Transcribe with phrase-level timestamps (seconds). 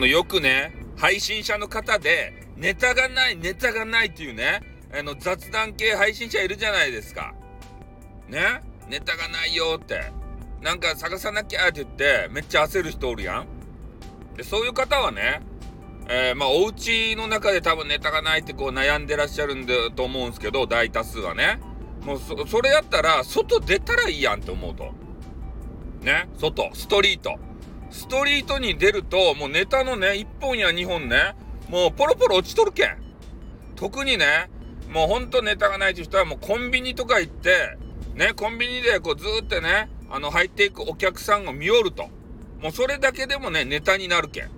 [0.00, 4.60] の、よくね、配信者の方で、ネタがない、ネタがないっていうね、
[4.92, 7.34] あの、雑談系配信者いるじゃないですか。
[8.28, 8.62] ね？
[8.88, 10.12] ネタがないよって。
[10.60, 13.46] なんか探さなきゃって言って、めっちゃ焦る人おるやん。
[14.36, 15.40] で、そういう方はね、
[16.08, 21.60] えー、まあ、お家の中で多分ネタがないってこう悩んでらっしゃるんだと思うんですけど、大多数はね。
[22.02, 24.92] もうそ、それやったら、外出たらいいやんって思うと。
[26.02, 27.38] ね、外、ストリート。
[27.90, 31.34] ストリートに出ると、もうネタのね、1本や2本ね、
[31.68, 32.96] もうポロポロ落ちとるけん。
[33.76, 34.50] 特にね、
[34.92, 37.76] もうほんとネタがないという人はもうコンビニとか行って、
[38.14, 42.08] ね、コンビニでこうずーってね、あの入っていくお客さんを見よると。
[42.60, 44.50] もうそれだけでもね、ネタになるけん。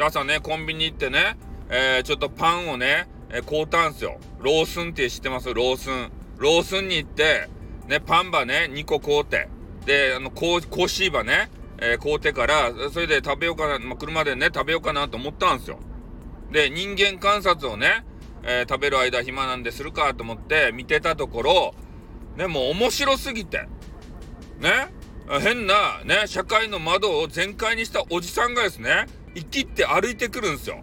[0.00, 1.36] 朝ね、コンビニ行ってね、
[1.68, 4.18] えー、ちょっとパンをね、え、買うたんすよ。
[4.40, 5.52] ロースンって知ってます？
[5.52, 6.10] ロースン。
[6.38, 7.48] ロースンに行って、
[7.86, 9.48] ね、パンバね、2個買うて。
[9.84, 11.50] で、あの、コーコーシーバね、
[11.80, 15.78] えー、買うてから、それで食べようかな、まあ、車でね、食べようかなと思ったんですよ。
[16.52, 18.04] で、人間観察をね、
[18.42, 21.74] えー、食べる間暇なんでするかと思って見てたところ、
[22.36, 23.66] ね、もう面白すぎて、
[24.58, 24.92] ね、
[25.40, 30.82] 変な、ね、社会の窓を全開にしたおじさんがですね、生きって歩いてくるんですよ。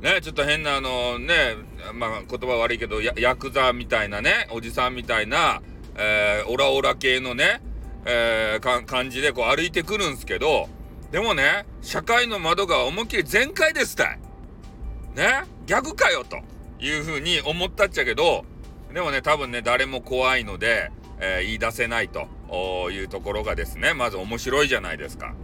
[0.00, 1.56] ね、ちょっと変なあのね、
[1.94, 5.62] まあ言葉悪いけど、ヤクザみたいなね、おじさんみたいな、
[5.96, 7.60] えー、オラオラ系のね、
[8.06, 10.68] えー、感じでこう歩いてくるんすけど、
[11.10, 14.18] でもね、社会の窓が思いっきり全開ですたい。
[15.14, 15.44] ね？
[15.66, 16.38] 逆かよと
[16.78, 18.44] いうふうに思ったっちゃけど、
[18.92, 22.28] でもね、多分ね、誰も怖いので、えー、言い出せないと
[22.90, 25.34] いうところがですね、まず面白いじゃないですか。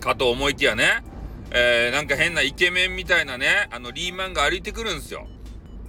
[0.00, 1.02] かと思いきやね、
[1.50, 5.26] えー、なんか変なイケメンみたいなね、あの、リーマンが歩いてくるんですよ。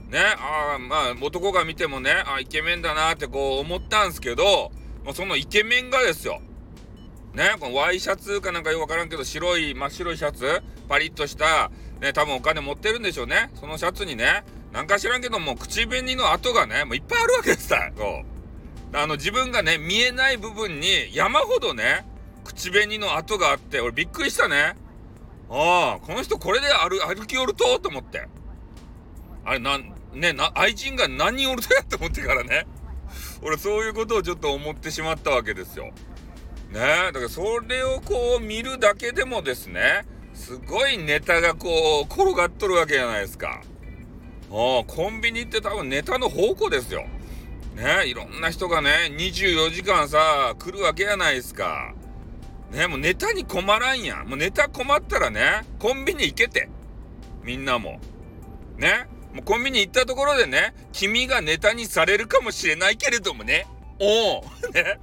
[0.09, 4.71] ね、ああ、まあ、男が見てもね、あイケメンだなってこう思ったんすけど、
[5.09, 6.39] もうそのイケメンがですよ。
[7.33, 13.49] ね、このワイシャツかなんかよくわからんけど、白い、真っ白いシャツ、パリッとした、ね、多分お金持ってるんでしょうね。
[13.55, 17.79] そのシャツにね、なんか知らんけども、口紅の跡がね、もういっぱいあるわけですよ。
[18.93, 22.05] あの、自分がね、見えない部分に山ほどね、
[22.43, 24.75] 口紅の跡があって、俺びっくりしたね。
[25.49, 27.79] ああ、この人これで歩歩きおると？
[27.79, 28.27] と思って。
[29.43, 31.83] あれ、なん、ね、な、愛人が何人おるとや？
[31.83, 32.67] と思ってからね。
[33.41, 35.85] 俺そういうことをちょっと思ってしまったわけですよ。
[36.71, 36.79] ね？
[36.79, 43.61] だからそれをこう見るだけでもですね、すごいネタがこう転がっとるわけじゃないですか。
[44.51, 47.05] ああ、コンビニって多分ネタの宝庫ですよ。
[47.75, 48.07] ね？
[48.07, 51.93] いろんな人がね、24時間さ、来るわけやないですか。
[52.71, 52.87] ね？
[52.87, 54.27] もうネタに困らんやん。
[54.27, 56.69] もうネタ困ったらね、コンビニ行けて。
[57.43, 57.99] みんなも。
[58.77, 59.07] ね？
[59.33, 63.67] もうコンビニ行ったところでね、君がネタにされるかもしれないけれどもね。
[63.99, 64.99] おお ね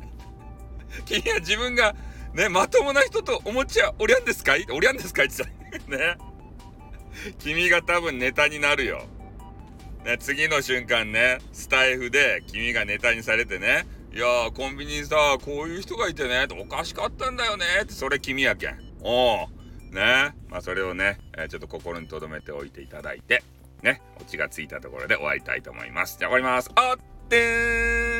[1.04, 1.94] 君は自分が、
[2.34, 4.66] ね、まともな人と思っちゃおりゃんですかい？
[4.70, 6.16] おりゃんですかいって言った ね。
[7.38, 9.06] 君が多分ネタになるよ。
[10.04, 18.78] ね、次の瞬間ね、スタイフで君がネタにされてね、いやー、コンビニにさ、こういう人がいてね、おかしかったんだよねって、それ君やけん。
[19.02, 19.94] おう。
[19.94, 20.34] ね。
[20.48, 23.42] まあ、それをね、えー、ちょっと心に留めておいていただいて、
[23.82, 26.18] ね、オチがついたところで終わりたいと思います。
[26.18, 26.70] じゃあ終わります。
[26.74, 28.15] あってー